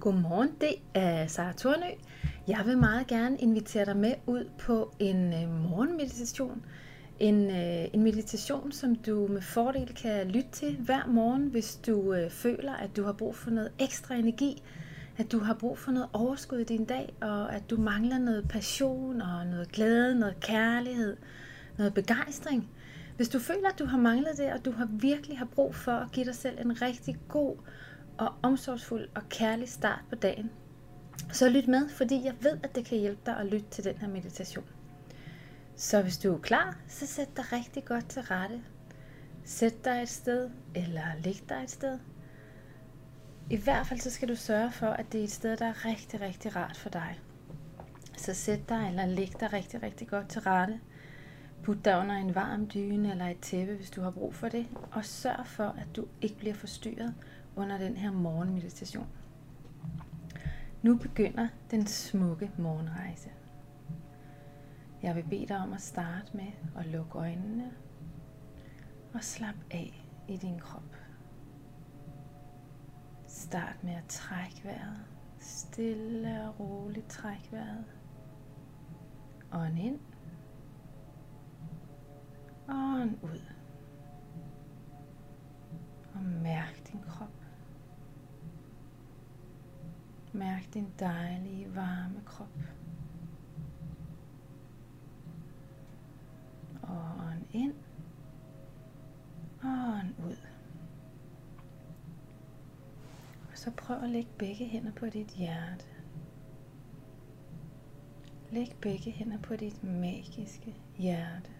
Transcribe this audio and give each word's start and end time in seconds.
Godmorgen, 0.00 0.50
det 0.60 0.74
er 0.94 1.26
Sara 1.26 1.52
Tornø. 1.52 1.86
Jeg 2.48 2.62
vil 2.66 2.78
meget 2.78 3.06
gerne 3.06 3.38
invitere 3.38 3.84
dig 3.84 3.96
med 3.96 4.14
ud 4.26 4.48
på 4.58 4.92
en 4.98 5.32
øh, 5.32 5.70
morgenmeditation. 5.70 6.64
En, 7.18 7.50
øh, 7.50 7.88
en 7.92 8.02
meditation, 8.02 8.72
som 8.72 8.96
du 8.96 9.26
med 9.26 9.42
fordel 9.42 9.94
kan 9.94 10.28
lytte 10.28 10.50
til 10.52 10.76
hver 10.76 11.06
morgen, 11.06 11.42
hvis 11.42 11.80
du 11.86 12.14
øh, 12.14 12.30
føler, 12.30 12.72
at 12.72 12.96
du 12.96 13.04
har 13.04 13.12
brug 13.12 13.36
for 13.36 13.50
noget 13.50 13.72
ekstra 13.78 14.14
energi, 14.14 14.62
at 15.16 15.32
du 15.32 15.38
har 15.38 15.54
brug 15.54 15.78
for 15.78 15.92
noget 15.92 16.08
overskud 16.12 16.58
i 16.58 16.64
din 16.64 16.84
dag, 16.84 17.14
og 17.20 17.54
at 17.54 17.70
du 17.70 17.76
mangler 17.76 18.18
noget 18.18 18.48
passion 18.48 19.20
og 19.20 19.46
noget 19.46 19.72
glæde, 19.72 20.18
noget 20.18 20.40
kærlighed, 20.40 21.16
noget 21.78 21.94
begejstring. 21.94 22.68
Hvis 23.16 23.28
du 23.28 23.38
føler, 23.38 23.68
at 23.68 23.78
du 23.78 23.84
har 23.84 23.98
manglet 23.98 24.36
det, 24.36 24.52
og 24.52 24.64
du 24.64 24.70
har 24.70 24.88
virkelig 24.90 25.38
har 25.38 25.48
brug 25.54 25.74
for 25.74 25.92
at 25.92 26.12
give 26.12 26.26
dig 26.26 26.34
selv 26.34 26.60
en 26.60 26.82
rigtig 26.82 27.16
god 27.28 27.56
og 28.20 28.34
omsorgsfuld 28.42 29.08
og 29.14 29.28
kærlig 29.28 29.68
start 29.68 30.00
på 30.08 30.14
dagen, 30.14 30.50
så 31.32 31.48
lyt 31.48 31.68
med, 31.68 31.88
fordi 31.88 32.24
jeg 32.24 32.34
ved, 32.40 32.58
at 32.62 32.74
det 32.74 32.84
kan 32.84 32.98
hjælpe 32.98 33.20
dig 33.26 33.36
at 33.36 33.46
lytte 33.46 33.66
til 33.70 33.84
den 33.84 33.96
her 33.96 34.08
meditation. 34.08 34.64
Så 35.76 36.02
hvis 36.02 36.18
du 36.18 36.34
er 36.34 36.38
klar, 36.38 36.76
så 36.88 37.06
sæt 37.06 37.36
dig 37.36 37.52
rigtig 37.52 37.84
godt 37.84 38.08
til 38.08 38.22
rette. 38.22 38.60
Sæt 39.44 39.84
dig 39.84 40.02
et 40.02 40.08
sted, 40.08 40.50
eller 40.74 41.04
læg 41.24 41.42
dig 41.48 41.60
et 41.64 41.70
sted. 41.70 41.98
I 43.50 43.56
hvert 43.56 43.86
fald 43.86 44.00
så 44.00 44.10
skal 44.10 44.28
du 44.28 44.36
sørge 44.36 44.70
for, 44.70 44.86
at 44.86 45.12
det 45.12 45.20
er 45.20 45.24
et 45.24 45.30
sted, 45.30 45.56
der 45.56 45.66
er 45.66 45.84
rigtig, 45.84 46.20
rigtig 46.20 46.56
rart 46.56 46.76
for 46.76 46.88
dig. 46.88 47.20
Så 48.16 48.34
sæt 48.34 48.68
dig 48.68 48.88
eller 48.88 49.06
læg 49.06 49.32
dig 49.40 49.52
rigtig, 49.52 49.82
rigtig 49.82 50.08
godt 50.08 50.28
til 50.28 50.40
rette. 50.40 50.80
Put 51.62 51.84
dig 51.84 51.98
under 51.98 52.14
en 52.14 52.34
varm 52.34 52.68
dyne 52.68 53.10
eller 53.10 53.26
et 53.26 53.40
tæppe, 53.40 53.74
hvis 53.74 53.90
du 53.90 54.00
har 54.00 54.10
brug 54.10 54.34
for 54.34 54.48
det. 54.48 54.66
Og 54.92 55.04
sørg 55.04 55.46
for, 55.46 55.64
at 55.64 55.96
du 55.96 56.06
ikke 56.20 56.36
bliver 56.36 56.54
forstyrret 56.54 57.14
under 57.56 57.78
den 57.78 57.96
her 57.96 58.12
morgenmeditation. 58.12 59.06
Nu 60.82 60.96
begynder 60.96 61.48
den 61.70 61.86
smukke 61.86 62.50
morgenrejse. 62.58 63.30
Jeg 65.02 65.16
vil 65.16 65.24
bede 65.30 65.46
dig 65.46 65.58
om 65.58 65.72
at 65.72 65.80
starte 65.80 66.36
med 66.36 66.52
at 66.78 66.86
lukke 66.86 67.18
øjnene 67.18 67.72
og 69.14 69.24
slappe 69.24 69.60
af 69.70 70.06
i 70.28 70.36
din 70.36 70.58
krop. 70.58 70.96
Start 73.26 73.84
med 73.84 73.94
at 73.94 74.04
trække 74.08 74.64
vejret. 74.64 75.04
Stille 75.38 76.48
og 76.48 76.60
roligt 76.60 77.08
træk 77.08 77.48
vejret. 77.52 77.84
Ånd 79.52 79.78
ind. 79.78 80.00
Ånd 82.68 83.18
ud. 83.22 83.42
Og 86.14 86.22
mærk 86.22 86.80
din 86.92 87.00
krop. 87.08 87.39
Mærk 90.32 90.74
din 90.74 90.92
dejlige, 90.98 91.74
varme 91.74 92.20
krop. 92.24 92.58
Og 96.82 97.12
ånd 97.18 97.44
ind. 97.52 97.74
Og 99.62 99.68
ånd 99.68 100.14
ud. 100.26 100.36
Og 103.50 103.58
så 103.58 103.70
prøv 103.70 103.96
at 104.02 104.10
lægge 104.10 104.30
begge 104.38 104.66
hænder 104.66 104.92
på 104.92 105.06
dit 105.06 105.28
hjerte. 105.28 105.84
Læg 108.50 108.76
begge 108.80 109.10
hænder 109.10 109.38
på 109.38 109.56
dit 109.56 109.84
magiske 109.84 110.76
hjerte. 110.98 111.50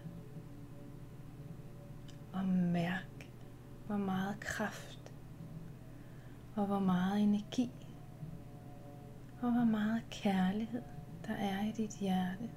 Og 2.33 2.45
mærk, 2.45 3.29
hvor 3.87 3.97
meget 3.97 4.39
kraft 4.39 5.13
og 6.55 6.65
hvor 6.65 6.79
meget 6.79 7.21
energi 7.21 7.71
og 9.41 9.51
hvor 9.51 9.65
meget 9.65 10.03
kærlighed 10.09 10.81
der 11.27 11.33
er 11.33 11.63
i 11.63 11.71
dit 11.71 11.97
hjerte. 11.97 12.49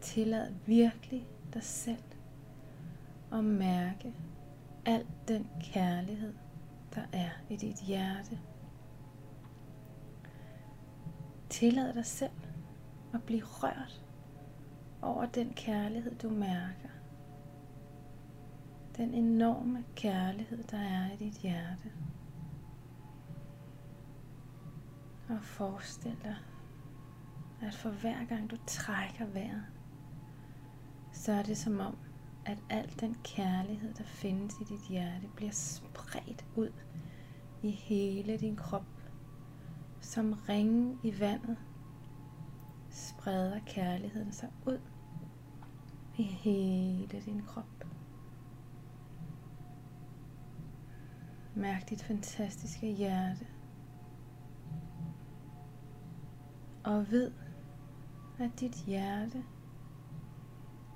Tillad 0.00 0.52
virkelig 0.66 1.26
dig 1.54 1.62
selv 1.62 2.02
at 3.32 3.44
mærke 3.44 4.14
al 4.86 5.06
den 5.28 5.48
kærlighed, 5.60 6.34
der 6.94 7.02
er 7.12 7.30
i 7.50 7.56
dit 7.56 7.76
hjerte. 7.76 8.38
Tillad 11.50 11.94
dig 11.94 12.06
selv 12.06 12.32
at 13.14 13.22
blive 13.22 13.42
rørt 13.44 14.04
over 15.02 15.26
den 15.26 15.52
kærlighed, 15.52 16.14
du 16.14 16.30
mærker. 16.30 16.88
Den 18.96 19.14
enorme 19.14 19.84
kærlighed, 19.96 20.62
der 20.62 20.78
er 20.78 21.12
i 21.12 21.16
dit 21.16 21.38
hjerte. 21.38 21.92
Og 25.32 25.42
forestil 25.42 26.16
dig, 26.22 26.36
at 27.62 27.74
for 27.74 27.90
hver 27.90 28.24
gang 28.24 28.50
du 28.50 28.56
trækker 28.66 29.26
vejret, 29.26 29.66
så 31.12 31.32
er 31.32 31.42
det 31.42 31.56
som 31.56 31.80
om, 31.80 31.96
at 32.46 32.58
al 32.70 33.00
den 33.00 33.16
kærlighed, 33.24 33.94
der 33.94 34.04
findes 34.04 34.54
i 34.60 34.64
dit 34.64 34.88
hjerte, 34.88 35.28
bliver 35.36 35.52
spredt 35.52 36.44
ud 36.56 36.72
i 37.62 37.70
hele 37.70 38.38
din 38.38 38.56
krop. 38.56 38.86
Som 40.00 40.32
ringe 40.32 40.98
i 41.02 41.20
vandet 41.20 41.56
spreder 42.90 43.60
kærligheden 43.66 44.32
sig 44.32 44.52
ud 44.66 44.80
i 46.18 46.22
hele 46.22 47.20
din 47.20 47.42
krop. 47.46 47.84
Mærk 51.54 51.90
dit 51.90 52.02
fantastiske 52.02 52.92
hjerte. 52.92 53.46
Og 56.84 57.10
ved, 57.10 57.32
at 58.38 58.60
dit 58.60 58.74
hjerte 58.74 59.44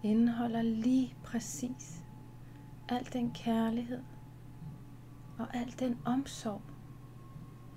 indeholder 0.03 0.63
lige 0.63 1.17
præcis 1.25 2.05
al 2.89 3.09
den 3.13 3.31
kærlighed 3.31 4.03
og 5.39 5.57
al 5.57 5.75
den 5.79 5.99
omsorg, 6.05 6.63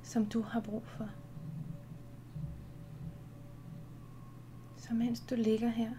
som 0.04 0.26
du 0.26 0.42
har 0.42 0.60
brug 0.60 0.86
for. 0.88 1.10
Så 4.78 4.94
mens 4.94 5.20
du 5.20 5.36
ligger 5.36 5.70
her, 5.70 5.92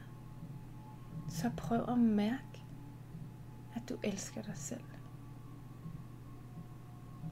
så 1.29 1.51
prøv 1.57 1.85
at 1.89 1.99
mærke, 1.99 2.65
at 3.75 3.89
du 3.89 3.97
elsker 4.05 4.43
dig 4.43 4.57
selv. 4.57 4.85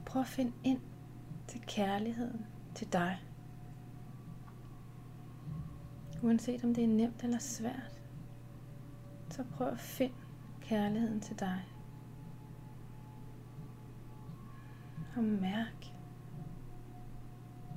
Prøv 0.05 0.21
at 0.21 0.27
finde 0.27 0.53
ind 0.63 0.81
til 1.47 1.61
kærligheden 1.61 2.45
til 2.75 2.93
dig. 2.93 3.28
Uanset 6.23 6.63
om 6.63 6.73
det 6.73 6.83
er 6.83 6.87
nemt 6.87 7.23
eller 7.23 7.39
svært, 7.39 8.01
så 9.29 9.43
prøv 9.43 9.67
at 9.67 9.79
finde 9.79 10.15
kærligheden 10.61 11.21
til 11.21 11.39
dig. 11.39 11.65
Og 15.15 15.23
mærk, 15.23 15.85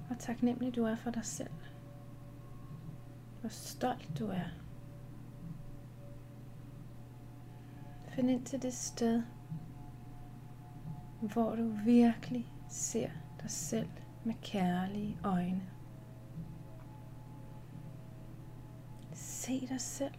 hvor 0.07 0.17
taknemmelig 0.19 0.77
du 0.77 0.85
er 0.85 0.97
for 0.97 1.11
dig 1.11 1.25
selv. 1.25 1.51
Hvor 3.41 3.49
stolt 3.49 4.19
du 4.19 4.27
er. 4.27 4.49
Find 8.09 8.31
ind 8.31 8.45
til 8.45 8.63
det 8.63 8.75
sted, 8.75 9.23
hvor 11.33 11.57
du 11.57 11.69
virkelig 11.85 12.53
ser 12.69 13.11
dig 13.43 13.51
selv 13.51 13.89
med 14.25 14.35
kærlige 14.43 15.19
øjne. 15.25 15.63
Se 19.53 19.67
dig 19.67 19.81
selv 19.81 20.15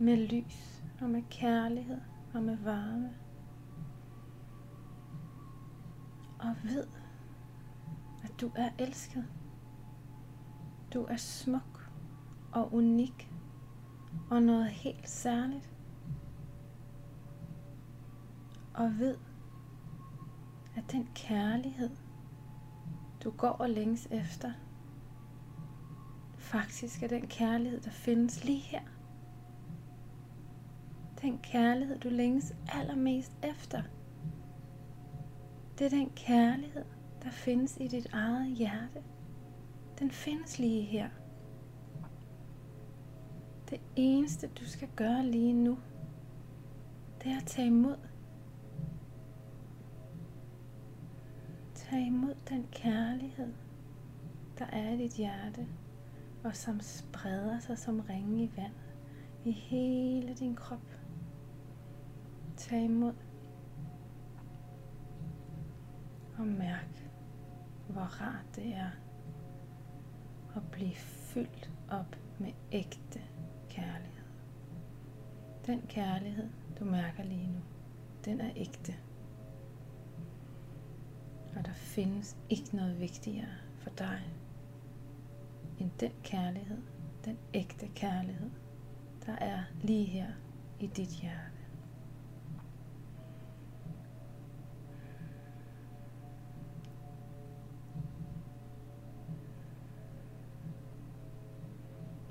med 0.00 0.16
lys 0.16 0.84
og 1.00 1.10
med 1.10 1.22
kærlighed 1.30 2.00
og 2.34 2.42
med 2.42 2.56
varme. 2.56 3.14
Og 6.38 6.56
ved, 6.64 6.86
at 8.24 8.40
du 8.40 8.50
er 8.54 8.70
elsket. 8.78 9.24
Du 10.94 11.04
er 11.04 11.16
smuk 11.16 11.90
og 12.52 12.74
unik 12.74 13.32
og 14.30 14.42
noget 14.42 14.66
helt 14.66 15.08
særligt. 15.08 15.70
Og 18.74 18.98
ved, 18.98 19.16
at 20.76 20.92
den 20.92 21.08
kærlighed, 21.14 21.90
du 23.24 23.30
går 23.30 23.48
og 23.48 23.70
længes 23.70 24.08
efter, 24.10 24.52
faktisk 26.54 27.02
er 27.02 27.08
den 27.08 27.26
kærlighed, 27.26 27.80
der 27.80 27.90
findes 27.90 28.44
lige 28.44 28.58
her. 28.58 28.80
Den 31.22 31.38
kærlighed, 31.38 31.98
du 31.98 32.08
længes 32.08 32.54
allermest 32.68 33.32
efter. 33.42 33.82
Det 35.78 35.84
er 35.84 35.90
den 35.90 36.10
kærlighed, 36.16 36.84
der 37.22 37.30
findes 37.30 37.76
i 37.80 37.88
dit 37.88 38.06
eget 38.12 38.56
hjerte. 38.56 39.02
Den 39.98 40.10
findes 40.10 40.58
lige 40.58 40.82
her. 40.82 41.08
Det 43.70 43.80
eneste, 43.96 44.46
du 44.46 44.64
skal 44.64 44.88
gøre 44.96 45.26
lige 45.26 45.52
nu, 45.52 45.78
det 47.22 47.32
er 47.32 47.36
at 47.36 47.46
tage 47.46 47.66
imod 47.66 47.96
Tag 51.74 52.06
imod 52.06 52.34
den 52.48 52.66
kærlighed, 52.72 53.52
der 54.58 54.66
er 54.66 54.92
i 54.92 54.96
dit 54.96 55.12
hjerte, 55.12 55.66
og 56.44 56.56
som 56.56 56.80
spreder 56.80 57.58
sig 57.58 57.78
som 57.78 58.00
ringe 58.00 58.44
i 58.44 58.50
vand 58.56 58.72
i 59.44 59.50
hele 59.50 60.34
din 60.34 60.56
krop. 60.56 60.98
Tag 62.56 62.84
imod 62.84 63.14
og 66.38 66.46
mærk, 66.46 67.10
hvor 67.88 68.20
rart 68.20 68.56
det 68.56 68.74
er 68.74 68.90
at 70.56 70.62
blive 70.72 70.94
fyldt 70.94 71.70
op 71.90 72.16
med 72.38 72.52
ægte 72.72 73.20
kærlighed. 73.68 74.24
Den 75.66 75.82
kærlighed, 75.88 76.50
du 76.78 76.84
mærker 76.84 77.22
lige 77.22 77.46
nu, 77.46 77.60
den 78.24 78.40
er 78.40 78.50
ægte. 78.56 78.94
Og 81.56 81.66
der 81.66 81.72
findes 81.72 82.36
ikke 82.50 82.76
noget 82.76 83.00
vigtigere 83.00 83.54
for 83.78 83.90
dig 83.90 84.22
end 85.84 85.92
den 86.00 86.12
kærlighed, 86.22 86.82
den 87.24 87.38
ægte 87.54 87.88
kærlighed, 87.94 88.50
der 89.26 89.32
er 89.32 89.62
lige 89.82 90.04
her 90.04 90.26
i 90.80 90.86
dit 90.86 91.08
hjerte. 91.08 91.58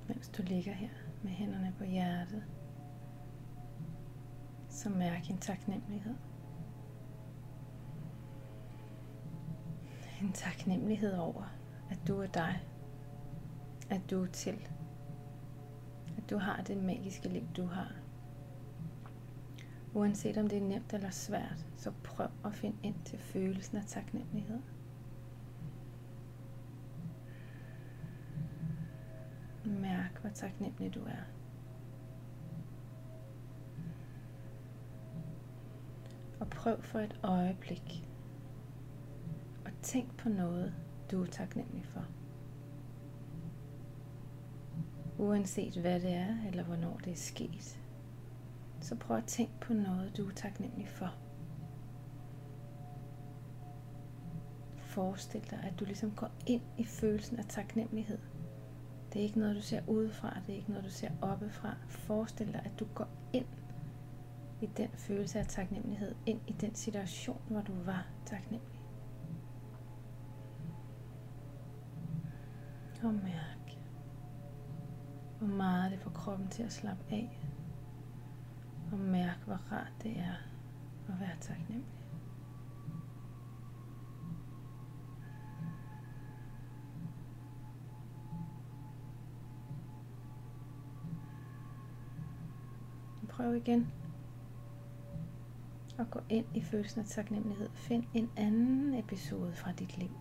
Mens 0.07 0.29
du 0.29 0.43
ligger 0.45 0.73
her 0.73 0.89
med 1.23 1.31
hænderne 1.31 1.73
på 1.77 1.83
hjertet, 1.83 2.43
så 4.69 4.89
mærk 4.89 5.29
en 5.29 5.37
taknemmelighed. 5.37 6.15
En 10.21 10.33
taknemmelighed 10.33 11.17
over, 11.17 11.43
at 11.89 12.07
du 12.07 12.21
er 12.21 12.27
dig. 12.27 12.59
At 13.93 14.09
du 14.09 14.23
er 14.23 14.27
til. 14.27 14.67
At 16.17 16.29
du 16.29 16.37
har 16.37 16.61
det 16.61 16.77
magiske 16.77 17.29
liv, 17.29 17.43
du 17.57 17.65
har. 17.65 17.91
Uanset 19.93 20.37
om 20.37 20.47
det 20.47 20.57
er 20.57 20.61
nemt 20.61 20.93
eller 20.93 21.09
svært, 21.09 21.65
så 21.77 21.91
prøv 22.03 22.27
at 22.45 22.53
finde 22.53 22.77
ind 22.83 22.95
til 23.05 23.19
følelsen 23.19 23.77
af 23.77 23.85
taknemmelighed. 23.85 24.59
Mærk, 29.65 30.21
hvor 30.21 30.29
taknemmelig 30.29 30.93
du 30.95 31.05
er. 31.05 31.23
Og 36.39 36.49
prøv 36.49 36.81
for 36.81 36.99
et 36.99 37.19
øjeblik 37.23 38.09
at 39.65 39.73
tænk 39.81 40.17
på 40.17 40.29
noget, 40.29 40.73
du 41.11 41.21
er 41.21 41.27
taknemmelig 41.27 41.85
for. 41.85 42.05
Uanset 45.23 45.77
hvad 45.77 45.99
det 45.99 46.13
er, 46.13 46.35
eller 46.47 46.63
hvornår 46.63 46.97
det 46.97 47.11
er 47.11 47.17
sket, 47.17 47.79
så 48.81 48.95
prøv 48.95 49.17
at 49.17 49.25
tænke 49.25 49.53
på 49.61 49.73
noget, 49.73 50.17
du 50.17 50.27
er 50.27 50.33
taknemmelig 50.33 50.87
for. 50.87 51.15
Forestil 54.77 55.49
dig, 55.49 55.59
at 55.63 55.79
du 55.79 55.85
ligesom 55.85 56.11
går 56.11 56.31
ind 56.47 56.61
i 56.77 56.83
følelsen 56.83 57.39
af 57.39 57.45
taknemmelighed. 57.45 58.17
Det 59.13 59.19
er 59.19 59.23
ikke 59.23 59.39
noget, 59.39 59.55
du 59.55 59.61
ser 59.61 59.81
udefra, 59.87 60.39
det 60.47 60.53
er 60.53 60.57
ikke 60.57 60.69
noget, 60.69 60.85
du 60.85 60.91
ser 60.91 61.11
oppefra. 61.21 61.75
Forestil 61.89 62.53
dig, 62.53 62.61
at 62.65 62.79
du 62.79 62.85
går 62.95 63.07
ind 63.33 63.47
i 64.61 64.65
den 64.77 64.89
følelse 64.89 65.39
af 65.39 65.47
taknemmelighed, 65.47 66.15
ind 66.25 66.39
i 66.47 66.51
den 66.51 66.75
situation, 66.75 67.41
hvor 67.49 67.61
du 67.61 67.73
var 67.85 68.07
taknemmelig. 68.25 68.79
Og 73.03 73.13
mærk, 73.13 73.62
hvor 75.43 75.55
meget 75.55 75.91
det 75.91 75.99
får 75.99 76.09
kroppen 76.09 76.47
til 76.47 76.63
at 76.63 76.71
slappe 76.71 77.03
af. 77.09 77.39
Og 78.91 78.97
mærk, 78.99 79.37
hvor 79.45 79.59
rart 79.71 79.93
det 80.03 80.17
er 80.17 80.33
at 81.13 81.19
være 81.19 81.37
taknemmelig. 81.41 81.93
Prøv 93.29 93.55
igen 93.55 93.91
at 95.99 96.11
gå 96.11 96.19
ind 96.29 96.45
i 96.55 96.61
følelsen 96.61 97.01
af 97.01 97.07
taknemmelighed. 97.07 97.69
Find 97.73 98.03
en 98.13 98.29
anden 98.37 98.93
episode 98.93 99.53
fra 99.53 99.71
dit 99.71 99.97
liv. 99.97 100.11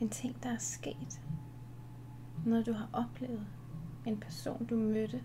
En 0.00 0.08
ting, 0.08 0.42
der 0.42 0.50
er 0.50 0.58
sket. 0.58 1.20
Noget, 2.46 2.66
du 2.66 2.72
har 2.72 2.88
oplevet. 2.92 3.46
En 4.08 4.20
person, 4.20 4.66
du 4.66 4.76
mødte. 4.76 5.24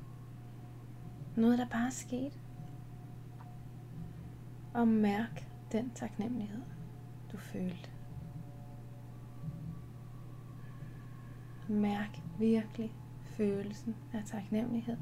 Noget, 1.35 1.59
der 1.59 1.68
bare 1.69 1.91
skete. 1.91 2.39
Og 4.74 4.88
mærk 4.88 5.47
den 5.71 5.89
taknemmelighed, 5.89 6.62
du 7.31 7.38
følte. 7.38 7.89
Mærk 11.69 12.21
virkelig 12.39 12.94
følelsen 13.25 13.95
af 14.13 14.24
taknemmelighed. 14.25 14.97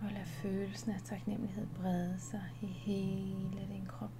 Og 0.00 0.10
lad 0.12 0.26
følelsen 0.26 0.90
af 0.92 1.00
taknemmelighed 1.00 1.66
brede 1.66 2.18
sig 2.18 2.44
i 2.62 2.66
hele 2.66 3.68
din 3.68 3.86
krop. 3.86 4.10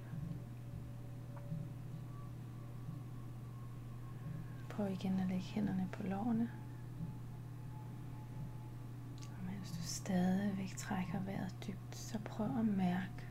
Prøv 4.69 4.91
igen 4.91 5.19
at 5.19 5.27
lægge 5.27 5.43
hænderne 5.43 5.89
på 5.91 6.03
lårene. 6.03 6.49
Og 9.37 9.45
mens 9.45 9.71
du 9.71 9.83
stadigvæk 10.07 10.77
trækker 10.77 11.19
vejret 11.19 11.55
dybt, 11.67 11.95
så 11.95 12.19
prøv 12.19 12.59
at 12.59 12.65
mærke, 12.65 13.29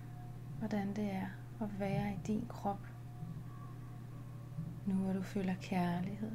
hvordan 0.59 0.97
det 0.97 1.13
er 1.13 1.27
at 1.61 1.81
være 1.81 2.13
i 2.13 2.19
din 2.27 2.47
krop. 2.49 2.89
Nu 4.87 4.95
hvor 4.95 5.13
du 5.13 5.23
føler 5.23 5.55
kærlighed, 5.61 6.33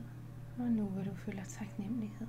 og 0.60 0.66
nu 0.66 0.86
hvor 0.86 1.04
du 1.04 1.16
føler 1.16 1.44
taknemmelighed. 1.44 2.28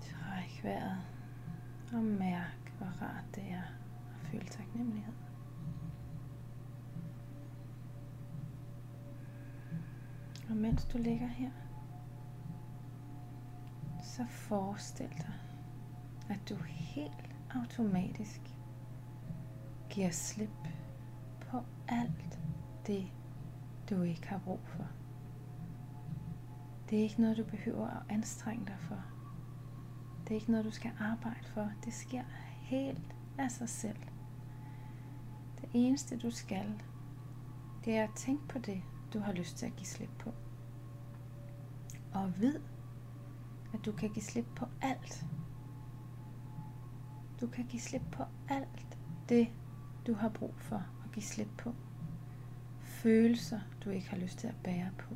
Træk 0.00 0.60
vejret 0.64 1.02
og 1.92 2.02
mærk, 2.04 2.72
hvor 2.78 3.02
rart 3.02 3.24
det 3.34 3.44
er 3.50 3.62
at 4.14 4.26
føle 4.30 4.46
taknemmelighed. 4.46 5.14
Og 10.50 10.56
mens 10.56 10.84
du 10.84 10.98
ligger 10.98 11.26
her, 11.26 11.50
så 14.18 14.26
forestil 14.26 15.08
dig, 15.08 15.34
at 16.28 16.48
du 16.48 16.54
helt 16.64 17.30
automatisk 17.54 18.40
giver 19.90 20.10
slip 20.10 20.68
på 21.40 21.62
alt 21.88 22.38
det, 22.86 23.06
du 23.90 24.02
ikke 24.02 24.28
har 24.28 24.38
brug 24.38 24.60
for. 24.64 24.86
Det 26.90 26.98
er 26.98 27.02
ikke 27.02 27.20
noget, 27.20 27.36
du 27.36 27.44
behøver 27.44 27.86
at 27.86 28.02
anstrenge 28.08 28.66
dig 28.66 28.76
for. 28.78 29.02
Det 30.24 30.30
er 30.30 30.34
ikke 30.34 30.50
noget, 30.50 30.66
du 30.66 30.70
skal 30.70 30.90
arbejde 31.00 31.48
for. 31.54 31.70
Det 31.84 31.92
sker 31.92 32.22
helt 32.60 33.14
af 33.38 33.50
sig 33.50 33.68
selv. 33.68 33.98
Det 35.60 35.68
eneste, 35.72 36.18
du 36.18 36.30
skal, 36.30 36.82
det 37.84 37.96
er 37.96 38.04
at 38.04 38.14
tænke 38.16 38.48
på 38.48 38.58
det, 38.58 38.82
du 39.12 39.20
har 39.20 39.32
lyst 39.32 39.56
til 39.56 39.66
at 39.66 39.76
give 39.76 39.86
slip 39.86 40.10
på. 40.18 40.32
Og 42.12 42.40
vid, 42.40 42.58
at 43.74 43.84
du 43.84 43.92
kan 43.92 44.10
give 44.10 44.22
slip 44.22 44.46
på 44.56 44.66
alt. 44.82 45.24
Du 47.40 47.46
kan 47.46 47.66
give 47.66 47.82
slip 47.82 48.02
på 48.12 48.22
alt 48.48 48.98
det, 49.28 49.48
du 50.06 50.14
har 50.14 50.28
brug 50.28 50.54
for 50.56 50.76
at 50.76 51.12
give 51.12 51.22
slip 51.22 51.48
på. 51.58 51.74
Følelser, 52.80 53.60
du 53.84 53.90
ikke 53.90 54.08
har 54.10 54.16
lyst 54.16 54.38
til 54.38 54.46
at 54.46 54.56
bære 54.64 54.90
på. 54.98 55.14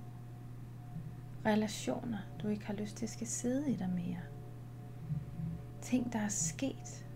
Relationer, 1.46 2.18
du 2.42 2.48
ikke 2.48 2.66
har 2.66 2.74
lyst 2.74 2.96
til 2.96 3.08
skal 3.08 3.26
sidde 3.26 3.72
i 3.72 3.76
dig 3.76 3.90
mere 3.90 4.20
ting, 5.82 6.12
der 6.12 6.18
er 6.18 6.28
sket, 6.28 7.06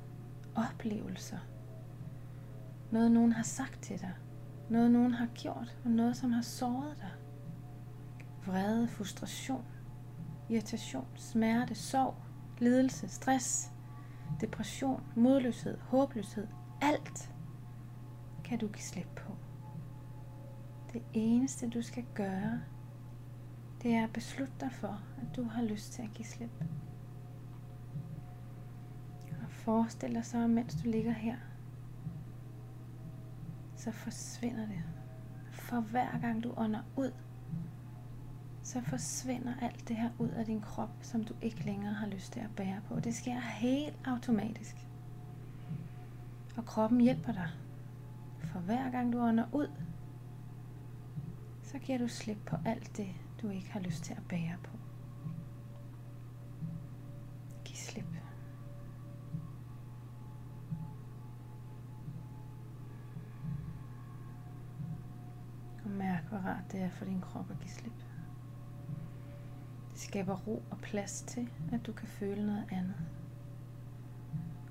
oplevelser, 0.54 1.38
noget 2.90 3.12
nogen 3.12 3.32
har 3.32 3.42
sagt 3.42 3.82
til 3.82 4.00
dig, 4.00 4.14
noget 4.70 4.90
nogen 4.90 5.12
har 5.12 5.26
gjort, 5.26 5.76
og 5.84 5.90
noget 5.90 6.16
som 6.16 6.32
har 6.32 6.42
såret 6.42 6.96
dig. 6.96 7.10
Vrede, 8.46 8.88
frustration, 8.88 9.64
irritation, 10.50 11.06
smerte, 11.16 11.74
sorg, 11.74 12.14
lidelse, 12.58 13.08
stress, 13.08 13.72
depression, 14.40 15.02
modløshed, 15.16 15.78
håbløshed, 15.78 16.46
alt 16.80 17.32
kan 18.44 18.58
du 18.58 18.66
give 18.66 18.82
slip 18.82 19.08
på. 19.16 19.32
Det 20.92 21.02
eneste 21.12 21.70
du 21.70 21.82
skal 21.82 22.04
gøre, 22.14 22.60
det 23.82 23.94
er 23.94 24.04
at 24.04 24.12
beslutte 24.12 24.54
dig 24.60 24.72
for, 24.72 25.00
at 25.22 25.36
du 25.36 25.42
har 25.44 25.62
lyst 25.62 25.92
til 25.92 26.02
at 26.02 26.10
give 26.14 26.26
slip 26.26 26.50
forestil 29.66 30.14
dig 30.14 30.24
så, 30.24 30.46
mens 30.46 30.74
du 30.74 30.90
ligger 30.90 31.12
her, 31.12 31.36
så 33.76 33.92
forsvinder 33.92 34.66
det. 34.66 34.82
For 35.52 35.80
hver 35.80 36.18
gang 36.20 36.44
du 36.44 36.54
ånder 36.56 36.82
ud, 36.96 37.12
så 38.66 38.80
forsvinder 38.80 39.54
alt 39.62 39.88
det 39.88 39.96
her 39.96 40.10
ud 40.18 40.28
af 40.28 40.46
din 40.46 40.60
krop, 40.60 40.90
som 41.00 41.24
du 41.24 41.34
ikke 41.42 41.64
længere 41.64 41.94
har 41.94 42.06
lyst 42.06 42.32
til 42.32 42.40
at 42.40 42.56
bære 42.56 42.80
på. 42.88 43.00
Det 43.00 43.14
sker 43.14 43.40
helt 43.40 43.96
automatisk. 44.04 44.76
Og 46.56 46.66
kroppen 46.66 47.00
hjælper 47.00 47.32
dig. 47.32 47.48
For 48.44 48.58
hver 48.58 48.90
gang 48.90 49.12
du 49.12 49.20
ånder 49.20 49.44
ud, 49.52 49.70
så 51.62 51.78
giver 51.78 51.98
du 51.98 52.08
slip 52.08 52.38
på 52.46 52.56
alt 52.64 52.96
det, 52.96 53.08
du 53.42 53.48
ikke 53.48 53.70
har 53.70 53.80
lyst 53.80 54.04
til 54.04 54.14
at 54.14 54.22
bære 54.28 54.56
på. 54.62 54.76
Giv 57.64 57.76
slip. 57.76 58.04
Og 65.84 65.90
mærk, 65.90 66.24
hvor 66.28 66.38
rart 66.38 66.72
det 66.72 66.80
er 66.80 66.90
for 66.90 67.04
din 67.04 67.20
krop 67.20 67.50
at 67.50 67.58
give 67.60 67.70
slip. 67.70 67.92
Skaber 70.06 70.36
ro 70.36 70.62
og 70.70 70.78
plads 70.78 71.22
til, 71.22 71.48
at 71.72 71.86
du 71.86 71.92
kan 71.92 72.08
føle 72.08 72.46
noget 72.46 72.64
andet. 72.70 72.96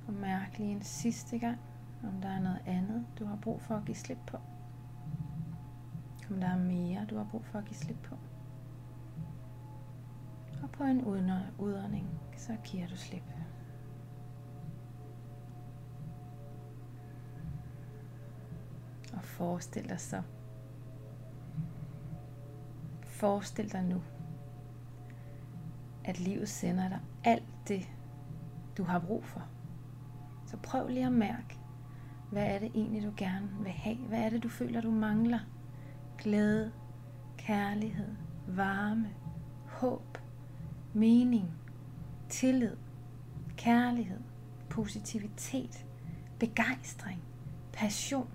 Og 0.08 0.14
mærk 0.14 0.58
lige 0.58 0.72
en 0.72 0.82
sidste 0.82 1.40
gang, 1.40 1.60
om 2.04 2.22
der 2.22 2.30
er 2.30 2.40
noget 2.40 2.62
andet, 2.66 3.06
du 3.20 3.26
har 3.26 3.36
brug 3.36 3.62
for 3.62 3.76
at 3.76 3.86
give 3.86 3.96
slip 3.96 4.18
på. 4.28 4.38
Om 6.30 6.40
der 6.40 6.48
er 6.48 6.58
mere, 6.58 7.06
du 7.10 7.18
har 7.18 7.28
brug 7.32 7.46
for 7.46 7.60
at 7.60 7.66
give 7.66 7.76
slip 7.76 7.98
på. 8.04 8.16
Og 10.64 10.72
på 10.72 10.84
en 10.84 11.06
udånding, 11.60 12.08
så 12.38 12.58
giver 12.64 12.88
du 12.88 12.96
slip. 12.96 13.24
Og 19.14 19.24
forestil 19.24 19.90
dig 19.90 20.00
så. 20.00 20.22
Forestil 23.04 23.72
dig 23.72 23.84
nu, 23.84 24.02
at 26.06 26.20
livet 26.20 26.50
sender 26.50 26.90
dig 26.90 27.00
alt 27.24 27.68
det, 27.68 27.90
du 28.78 28.84
har 28.84 29.00
brug 29.00 29.26
for. 29.26 29.44
Så 30.46 30.58
prøv 30.58 30.88
lige 30.88 31.06
at 31.06 31.12
mærke, 31.12 31.60
hvad 32.32 32.46
er 32.46 32.60
det 32.60 32.72
egentlig, 32.76 33.04
du 33.04 33.14
gerne 33.18 33.50
vil 33.60 33.72
have? 33.72 33.96
Hvad 33.96 34.20
er 34.20 34.30
det, 34.30 34.44
du 34.44 34.50
føler, 34.50 34.82
du 34.82 34.92
mangler? 34.92 35.40
Glæde, 36.18 36.72
kærlighed, 37.38 38.16
varme, 38.48 39.10
håb, 39.66 40.18
mening, 40.94 41.52
tillid, 42.30 42.76
kærlighed, 43.58 44.20
positivitet, 44.70 45.86
begejstring, 46.40 47.24
passion, 47.74 48.30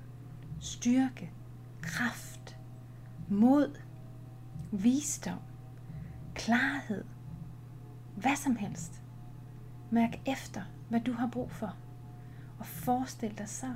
styrke, 0.60 1.32
kraft, 1.82 2.58
mod, 3.28 3.78
visdom, 4.72 5.38
klarhed, 6.34 7.04
hvad 8.20 8.36
som 8.36 8.56
helst. 8.56 9.02
Mærk 9.90 10.20
efter, 10.26 10.62
hvad 10.88 11.00
du 11.00 11.12
har 11.12 11.28
brug 11.32 11.50
for. 11.50 11.76
Og 12.58 12.66
forestil 12.66 13.38
dig 13.38 13.48
så, 13.48 13.74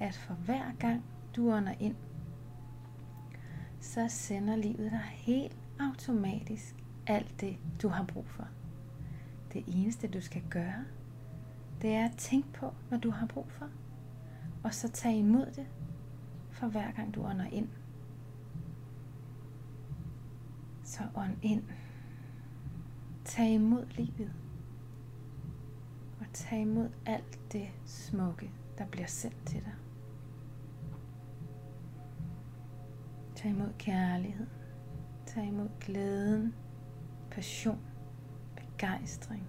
at 0.00 0.14
for 0.14 0.34
hver 0.34 0.72
gang 0.78 1.04
du 1.36 1.52
ånder 1.52 1.74
ind, 1.80 1.96
så 3.80 4.08
sender 4.08 4.56
livet 4.56 4.90
dig 4.90 5.02
helt 5.12 5.56
automatisk 5.80 6.74
alt 7.06 7.40
det, 7.40 7.58
du 7.82 7.88
har 7.88 8.04
brug 8.04 8.26
for. 8.26 8.48
Det 9.52 9.64
eneste, 9.66 10.08
du 10.08 10.20
skal 10.20 10.42
gøre, 10.50 10.84
det 11.82 11.94
er 11.94 12.04
at 12.04 12.16
tænke 12.16 12.52
på, 12.52 12.74
hvad 12.88 12.98
du 12.98 13.10
har 13.10 13.26
brug 13.26 13.46
for, 13.50 13.68
og 14.62 14.74
så 14.74 14.88
tage 14.88 15.18
imod 15.18 15.46
det 15.46 15.66
for 16.50 16.66
hver 16.66 16.92
gang 16.92 17.14
du 17.14 17.22
ånder 17.24 17.46
ind. 17.46 17.68
Så 20.84 21.02
ånd 21.14 21.36
ind. 21.42 21.62
Tag 23.32 23.50
imod 23.50 23.86
livet. 23.86 24.32
Og 26.20 26.26
tag 26.32 26.60
imod 26.60 26.88
alt 27.06 27.52
det 27.52 27.68
smukke, 27.84 28.50
der 28.78 28.86
bliver 28.86 29.06
sendt 29.06 29.46
til 29.46 29.60
dig. 29.60 29.74
Tag 33.36 33.50
imod 33.50 33.72
kærlighed. 33.78 34.46
Tag 35.26 35.46
imod 35.46 35.68
glæden, 35.80 36.54
passion, 37.30 37.80
begejstring, 38.56 39.48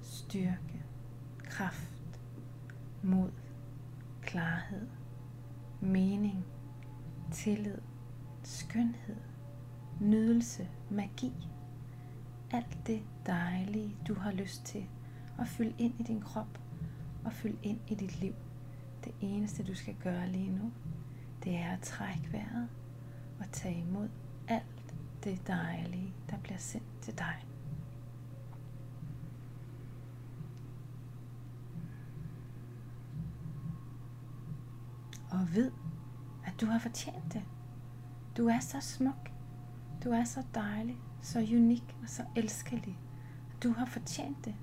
styrke, 0.00 0.84
kraft, 1.44 2.20
mod, 3.02 3.30
klarhed, 4.22 4.86
mening, 5.80 6.44
tillid, 7.32 7.78
skønhed, 8.42 9.20
nydelse, 10.00 10.68
magi. 10.90 11.32
Alt 12.54 12.86
det 12.86 13.02
dejlige, 13.26 13.96
du 14.08 14.14
har 14.14 14.32
lyst 14.32 14.64
til 14.64 14.86
at 15.38 15.48
fylde 15.48 15.74
ind 15.78 16.00
i 16.00 16.02
din 16.02 16.20
krop 16.20 16.60
og 17.24 17.32
fylde 17.32 17.58
ind 17.62 17.80
i 17.88 17.94
dit 17.94 18.20
liv. 18.20 18.34
Det 19.04 19.14
eneste, 19.20 19.64
du 19.64 19.74
skal 19.74 19.94
gøre 19.94 20.28
lige 20.28 20.50
nu, 20.50 20.72
det 21.44 21.56
er 21.56 21.70
at 21.70 21.80
trække 21.80 22.32
vejret 22.32 22.68
og 23.40 23.46
tage 23.52 23.80
imod 23.80 24.08
alt 24.48 24.94
det 25.24 25.46
dejlige, 25.46 26.14
der 26.30 26.38
bliver 26.38 26.58
sendt 26.58 27.00
til 27.02 27.18
dig. 27.18 27.44
Og 35.30 35.54
ved, 35.54 35.72
at 36.46 36.60
du 36.60 36.66
har 36.66 36.78
fortjent 36.78 37.32
det. 37.32 37.42
Du 38.36 38.48
er 38.48 38.60
så 38.60 38.80
smuk. 38.80 39.30
Du 40.04 40.10
er 40.10 40.24
så 40.24 40.42
dejlig, 40.54 40.98
så 41.24 41.38
unik 41.38 41.96
og 42.02 42.08
så 42.08 42.24
elskelig. 42.36 42.98
Du 43.62 43.72
har 43.72 43.86
fortjent 43.86 44.44
det. 44.44 44.54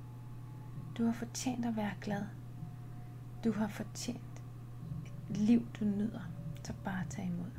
Du 0.97 1.05
har 1.05 1.13
fortjent 1.13 1.65
at 1.65 1.75
være 1.75 1.91
glad. 2.01 2.23
Du 3.43 3.51
har 3.51 3.67
fortjent 3.67 4.43
et 5.29 5.37
liv, 5.37 5.67
du 5.79 5.85
nyder. 5.85 6.21
Så 6.63 6.73
bare 6.83 7.05
tag 7.09 7.25
imod. 7.25 7.51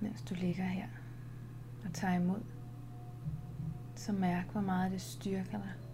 Mens 0.00 0.22
du 0.22 0.34
ligger 0.34 0.64
her 0.64 0.88
og 1.84 1.92
tager 1.92 2.14
imod, 2.14 2.42
så 3.94 4.12
mærk, 4.12 4.46
hvor 4.52 4.60
meget 4.60 4.92
det 4.92 5.00
styrker 5.00 5.58
dig. 5.58 5.89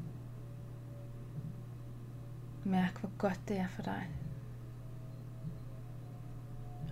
Mærk, 2.67 3.01
hvor 3.01 3.11
godt 3.19 3.41
det 3.49 3.59
er 3.59 3.69
for 3.69 3.83
dig. 3.83 4.09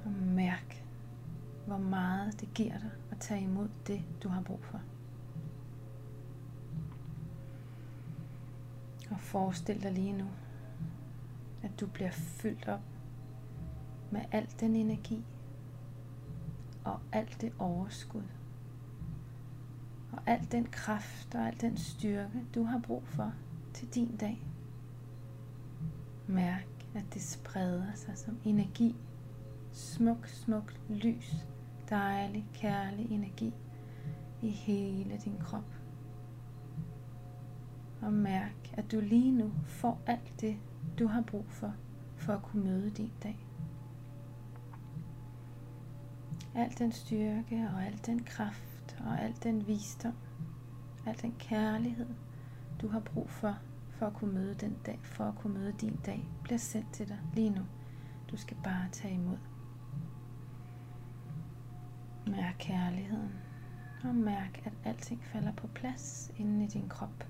Og 0.05 0.11
mærk, 0.13 0.85
hvor 1.67 1.79
meget 1.79 2.41
det 2.41 2.55
giver 2.55 2.79
dig 2.79 2.91
at 3.11 3.19
tage 3.19 3.41
imod 3.41 3.69
det, 3.87 4.03
du 4.23 4.29
har 4.29 4.43
brug 4.43 4.65
for. 4.65 4.81
Og 9.11 9.21
forestil 9.21 9.83
dig 9.83 9.93
lige 9.93 10.13
nu, 10.13 10.27
at 11.63 11.81
du 11.81 11.87
bliver 11.87 12.11
fyldt 12.11 12.69
op 12.69 12.81
med 14.11 14.21
al 14.33 14.49
den 14.61 14.77
energi 14.77 15.25
og 16.85 17.01
alt 17.13 17.41
det 17.41 17.53
overskud 17.59 18.25
og 20.13 20.19
al 20.27 20.49
den 20.53 20.67
kraft 20.67 21.35
og 21.35 21.47
al 21.47 21.61
den 21.61 21.77
styrke, 21.77 22.45
du 22.55 22.65
har 22.65 22.79
brug 22.79 23.03
for 23.07 23.33
til 23.73 23.95
din 23.95 24.17
dag. 24.17 24.54
Mærk, 26.27 26.87
at 26.95 27.05
det 27.15 27.23
spreder 27.23 27.95
sig 27.95 28.19
som 28.19 28.39
energi. 28.45 28.97
Smuk, 29.73 30.27
smuk 30.27 30.75
lys, 30.89 31.35
dejlig, 31.91 32.47
kærlig 32.55 33.11
energi 33.11 33.53
i 34.43 34.49
hele 34.49 35.21
din 35.25 35.37
krop. 35.41 35.75
Og 38.03 38.13
mærk, 38.13 38.73
at 38.73 38.93
du 38.93 39.01
lige 39.01 39.33
nu 39.33 39.53
får 39.67 40.01
alt 40.07 40.41
det, 40.41 40.57
du 40.99 41.07
har 41.07 41.23
brug 41.23 41.45
for, 41.49 41.75
for 42.17 42.33
at 42.33 42.43
kunne 42.43 42.65
møde 42.65 42.91
din 42.91 43.13
dag. 43.23 43.39
Al 46.55 46.79
den 46.79 46.93
styrke 46.93 47.69
og 47.75 47.87
al 47.87 48.01
den 48.07 48.25
kraft 48.25 48.97
og 49.07 49.23
al 49.23 49.35
den 49.43 49.67
visdom, 49.67 50.15
al 51.07 51.23
den 51.23 51.35
kærlighed, 51.39 52.09
du 52.81 52.89
har 52.89 53.01
brug 53.01 53.31
for 53.31 53.59
for 53.99 54.07
at 54.07 54.15
kunne 54.15 54.33
møde 54.33 54.55
den 54.55 54.77
dag, 54.87 54.99
for 55.03 55.25
at 55.25 55.35
kunne 55.35 55.55
møde 55.55 55.73
din 55.73 55.97
dag, 56.07 56.29
bliver 56.43 56.59
sendt 56.59 56.93
til 56.93 57.09
dig 57.09 57.19
lige 57.35 57.51
nu. 57.51 57.63
Du 58.31 58.37
skal 58.37 58.57
bare 58.65 58.89
tage 58.93 59.15
imod. 59.15 59.39
Mærk 62.27 62.55
kærligheden, 62.59 63.35
og 64.05 64.15
mærk, 64.15 64.63
at 64.65 64.73
alting 64.85 65.25
falder 65.25 65.53
på 65.53 65.67
plads 65.67 66.33
inden 66.37 66.61
i 66.61 66.67
din 66.67 66.89
krop. 66.89 67.29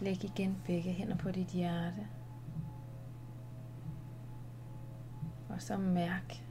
Læg 0.00 0.24
igen 0.24 0.62
begge 0.66 0.92
hænder 0.92 1.16
på 1.16 1.30
dit 1.30 1.46
hjerte. 1.46 2.06
Og 5.48 5.62
så 5.62 5.76
mærk, 5.76 6.44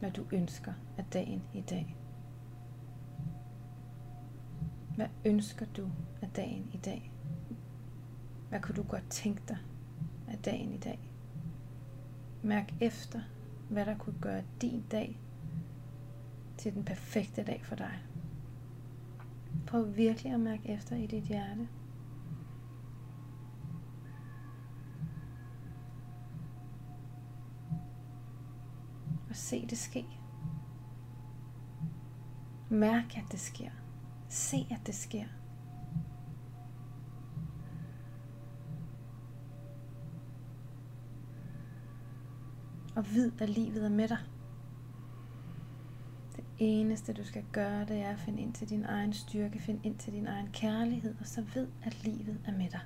hvad 0.00 0.10
du 0.10 0.24
ønsker 0.32 0.72
af 0.98 1.04
dagen 1.12 1.42
i 1.54 1.60
dag. 1.60 1.96
Hvad 4.96 5.08
ønsker 5.24 5.66
du 5.76 5.88
af 6.22 6.28
dagen 6.36 6.70
i 6.72 6.76
dag? 6.76 7.12
Hvad 8.48 8.60
kunne 8.60 8.76
du 8.76 8.82
godt 8.82 9.10
tænke 9.10 9.42
dig 9.48 9.58
af 10.28 10.38
dagen 10.38 10.72
i 10.72 10.78
dag? 10.78 10.98
Mærk 12.42 12.74
efter, 12.80 13.20
hvad 13.68 13.86
der 13.86 13.98
kunne 13.98 14.20
gøre 14.20 14.42
din 14.60 14.84
dag 14.90 15.20
til 16.56 16.74
den 16.74 16.84
perfekte 16.84 17.42
dag 17.42 17.60
for 17.64 17.74
dig. 17.74 17.98
Prøv 19.66 19.96
virkelig 19.96 20.32
at 20.32 20.40
mærke 20.40 20.68
efter 20.68 20.96
i 20.96 21.06
dit 21.06 21.22
hjerte. 21.22 21.68
Og 29.30 29.36
se 29.50 29.66
det 29.66 29.78
ske. 29.78 30.06
Mærk, 32.68 33.18
at 33.18 33.24
det 33.32 33.40
sker. 33.40 33.70
Se, 34.28 34.66
at 34.70 34.86
det 34.86 34.94
sker. 34.94 35.24
Og 42.96 43.10
vid, 43.10 43.40
at 43.40 43.48
livet 43.48 43.84
er 43.84 43.88
med 43.88 44.08
dig. 44.08 44.18
Det 46.36 46.44
eneste, 46.58 47.12
du 47.12 47.24
skal 47.24 47.44
gøre, 47.52 47.84
det 47.84 48.00
er 48.00 48.08
at 48.08 48.18
finde 48.18 48.42
ind 48.42 48.54
til 48.54 48.68
din 48.68 48.84
egen 48.84 49.12
styrke, 49.12 49.58
finde 49.58 49.80
ind 49.82 49.98
til 49.98 50.12
din 50.12 50.26
egen 50.26 50.48
kærlighed, 50.52 51.14
og 51.20 51.26
så 51.26 51.44
ved, 51.54 51.68
at 51.82 52.04
livet 52.04 52.40
er 52.46 52.52
med 52.52 52.70
dig. 52.70 52.80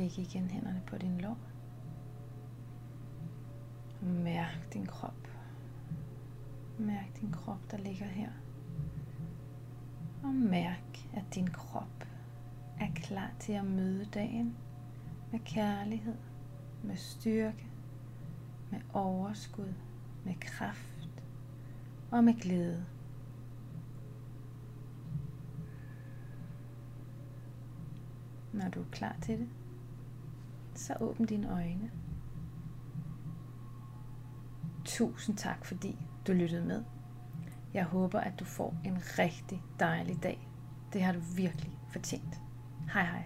Læg 0.00 0.18
igen 0.18 0.50
hænderne 0.50 0.82
på 0.86 0.98
din 0.98 1.20
lår. 1.20 1.38
Mærk 4.02 4.72
din 4.72 4.86
krop. 4.86 5.28
Mærk 6.78 7.20
din 7.20 7.32
krop, 7.32 7.70
der 7.70 7.78
ligger 7.78 8.06
her. 8.06 8.30
Og 10.22 10.34
mærk, 10.34 11.08
at 11.14 11.24
din 11.34 11.46
krop 11.46 12.06
er 12.78 12.86
klar 12.94 13.30
til 13.38 13.52
at 13.52 13.64
møde 13.64 14.04
dagen 14.04 14.56
med 15.32 15.40
kærlighed, 15.40 16.16
med 16.82 16.96
styrke, 16.96 17.66
med 18.70 18.80
overskud, 18.92 19.74
med 20.24 20.34
kraft 20.40 21.22
og 22.10 22.24
med 22.24 22.34
glæde. 22.34 22.86
Når 28.52 28.68
du 28.68 28.80
er 28.80 28.90
klar 28.90 29.16
til 29.22 29.38
det, 29.38 29.48
så 30.80 30.94
åbn 31.00 31.24
dine 31.24 31.52
øjne. 31.52 31.90
Tusind 34.84 35.36
tak, 35.36 35.64
fordi 35.64 35.98
du 36.26 36.32
lyttede 36.32 36.64
med. 36.64 36.84
Jeg 37.74 37.84
håber, 37.84 38.20
at 38.20 38.40
du 38.40 38.44
får 38.44 38.74
en 38.84 38.98
rigtig 39.18 39.62
dejlig 39.80 40.22
dag. 40.22 40.48
Det 40.92 41.02
har 41.02 41.12
du 41.12 41.20
virkelig 41.36 41.78
fortjent. 41.88 42.40
Hej 42.92 43.04
hej. 43.04 43.24